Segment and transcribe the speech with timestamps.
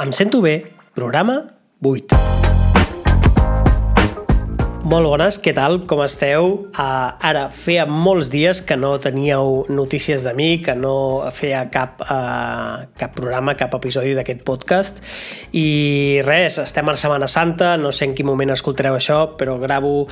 [0.00, 2.27] Em sento bé, programa 8.
[4.88, 5.82] Molt bones, què tal?
[5.84, 6.46] Com esteu?
[6.70, 12.00] Uh, ara, feia molts dies que no teníeu notícies de mi, que no feia cap,
[12.06, 15.02] uh, cap programa, cap episodi d'aquest podcast.
[15.52, 20.06] I res, estem a Setmana Santa, no sé en quin moment escoltareu això, però gravo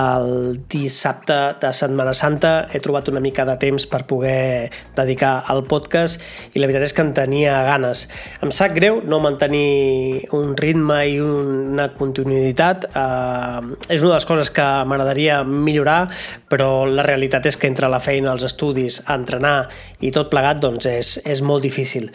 [0.00, 2.54] el dissabte de Setmana Santa.
[2.72, 6.24] He trobat una mica de temps per poder dedicar al podcast
[6.56, 8.06] i la veritat és que en tenia ganes.
[8.40, 12.88] Em sap greu no mantenir un ritme i una continuïtat.
[12.96, 16.06] Uh, és una de les coses que m'agradaria millorar,
[16.50, 19.66] però la realitat és que entre la feina, els estudis, entrenar
[20.02, 22.06] i tot plegat, doncs és, és molt difícil.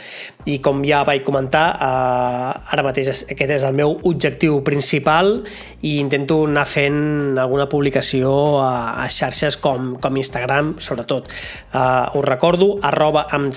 [0.48, 5.42] I com ja vaig comentar, eh, ara mateix aquest és el meu objectiu principal
[5.82, 8.32] i intento anar fent alguna publicació
[8.64, 11.28] a, a xarxes com, com Instagram, sobretot.
[11.74, 13.52] Eh, us recordo, arroba em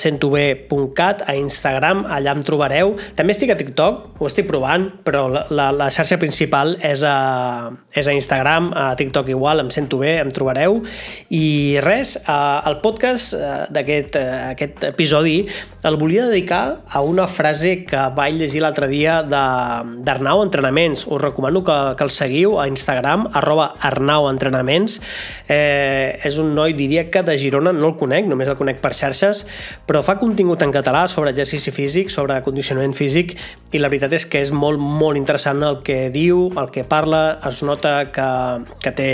[1.27, 2.97] a Instagram, allà em trobareu.
[3.15, 7.71] També estic a TikTok, ho estic provant, però la, la, la xarxa principal és a,
[7.95, 10.81] és a Instagram Instagram, a TikTok igual, em sento bé, em trobareu.
[11.29, 15.45] I res, eh, el podcast eh, d'aquest eh, aquest episodi
[15.85, 21.07] el volia dedicar a una frase que vaig llegir l'altre dia d'Arnau Entrenaments.
[21.07, 25.01] Us recomano que, que el seguiu a Instagram, arroba Arnau Entrenaments.
[25.49, 28.93] Eh, és un noi, diria que de Girona, no el conec, només el conec per
[28.97, 29.45] xarxes,
[29.89, 33.37] però fa contingut en català sobre exercici físic, sobre condicionament físic,
[33.73, 37.39] i la veritat és que és molt, molt interessant el que diu, el que parla,
[37.49, 38.30] es nota que
[38.83, 39.11] que té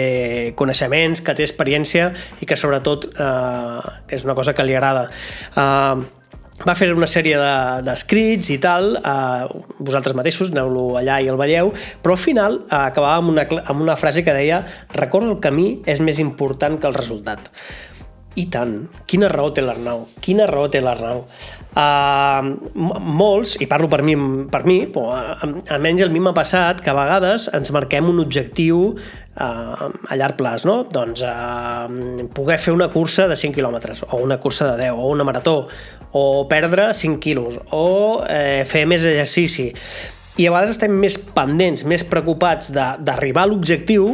[0.58, 5.08] coneixements, que té experiència i que sobretot eh, és una cosa que li agrada.
[5.56, 6.24] Eh,
[6.64, 7.36] va fer una sèrie
[7.84, 11.72] d'escrits de, i tal, eh, vosaltres mateixos, aneu-lo allà i el veieu,
[12.02, 14.62] però al final eh, acabava amb una, amb una frase que deia
[14.94, 17.50] recorda el camí és més important que el resultat.
[18.36, 18.74] I tant.
[19.08, 20.02] Quina raó té l'Arnau?
[20.20, 21.22] Quina raó té l'Arnau?
[21.76, 22.50] Uh,
[23.00, 24.16] molts, i parlo per mi,
[24.52, 25.14] per mi però
[25.72, 30.36] almenys a mi m'ha passat que a vegades ens marquem un objectiu uh, a llarg
[30.36, 30.82] plaç, no?
[30.92, 35.08] Doncs uh, poder fer una cursa de 5 quilòmetres, o una cursa de 10, o
[35.16, 35.58] una marató,
[36.12, 37.86] o perdre 5 quilos, o
[38.20, 39.70] uh, fer més exercici.
[40.36, 44.10] I a vegades estem més pendents, més preocupats d'arribar a l'objectiu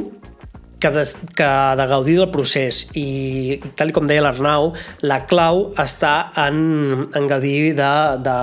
[0.83, 1.05] que de,
[1.39, 4.73] que de gaudir del procés i tal com deia l'Arnau,
[5.07, 7.93] la clau està en, en gaudir de,
[8.27, 8.39] de,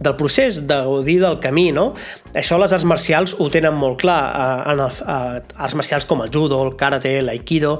[0.00, 1.90] del procés, de gaudir del camí, no?
[2.32, 6.24] Això les arts marcials ho tenen molt clar, eh, en el, eh, arts marcials com
[6.24, 7.76] el judo, el karate, l'aikido,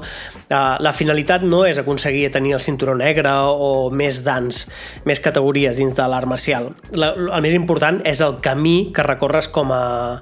[0.47, 4.67] eh, la finalitat no és aconseguir tenir el cinturó negre o més dans,
[5.05, 6.71] més categories dins de l'art marcial.
[6.93, 10.21] El més important és el camí que recorres com a,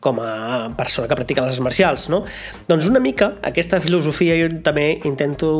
[0.00, 2.22] com a persona que practica les marcials, no?
[2.68, 5.50] Doncs una mica aquesta filosofia jo també intento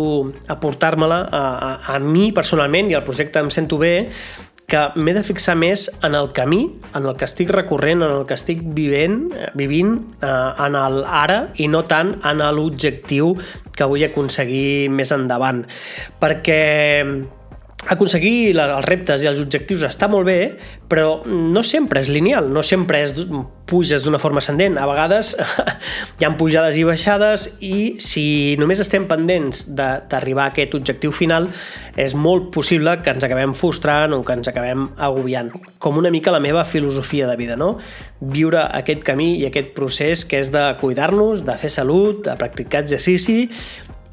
[0.53, 3.97] aportar-me-la a, a, a mi personalment i al projecte Em Sento Bé
[4.67, 6.65] que m'he de fixar més en el camí,
[6.99, 10.31] en el que estic recorrent, en el que estic vivent, vivint, eh,
[10.67, 13.37] en el ara i no tant en l'objectiu
[13.77, 15.63] que vull aconseguir més endavant.
[16.19, 16.63] Perquè
[17.93, 20.41] aconseguir els reptes i els objectius està molt bé,
[20.89, 23.15] però no sempre és lineal, no sempre és
[23.67, 24.79] puges d'una forma ascendent.
[24.79, 25.35] A vegades
[26.19, 28.27] hi ha pujades i baixades i si
[28.61, 31.49] només estem pendents d'arribar a aquest objectiu final,
[31.97, 35.51] és molt possible que ens acabem frustrant o que ens acabem agobiant.
[35.83, 37.77] Com una mica la meva filosofia de vida, no?
[38.21, 42.85] Viure aquest camí i aquest procés que és de cuidar-nos, de fer salut, de practicar
[42.85, 43.47] exercici,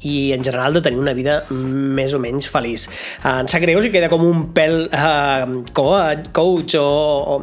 [0.02, 2.88] i en general de tenir una vida més o menys feliç.
[3.22, 7.42] Uh, em sap greu si queda com un pèl uh, coach o, o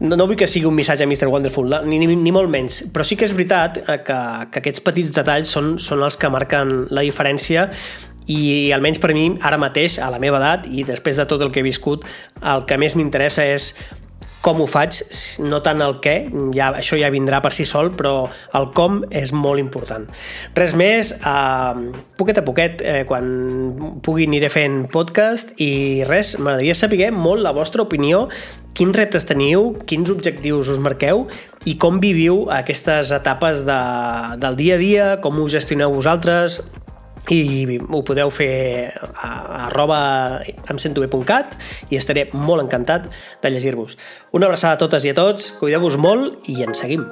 [0.00, 1.28] no, no vull que sigui un missatge a Mr.
[1.28, 4.20] Wonderful, ni, ni, ni molt menys, però sí que és veritat eh, que,
[4.50, 7.68] que aquests petits detalls són, són els que marquen la diferència
[8.30, 11.50] i almenys per mi, ara mateix, a la meva edat i després de tot el
[11.52, 12.06] que he viscut,
[12.40, 13.72] el que més m'interessa és
[14.40, 15.02] com ho faig,
[15.44, 16.14] no tant el què,
[16.56, 20.06] ja, això ja vindrà per si sol, però el com és molt important.
[20.56, 21.82] Res més, eh,
[22.16, 27.52] poquet a poquet, eh, quan pugui aniré fent podcast i res, m'agradaria saber molt la
[27.52, 28.28] vostra opinió,
[28.72, 31.26] quins reptes teniu, quins objectius us marqueu
[31.68, 33.80] i com viviu aquestes etapes de,
[34.40, 36.60] del dia a dia, com ho gestioneu vosaltres,
[37.30, 38.50] i ho podeu fer
[38.90, 39.30] a,
[39.68, 40.00] arroba
[40.70, 41.56] emsentobe.cat
[41.90, 43.08] i estaré molt encantat
[43.42, 43.96] de llegir-vos.
[44.32, 47.06] Una abraçada a totes i a tots, cuideu-vos molt i ens seguim.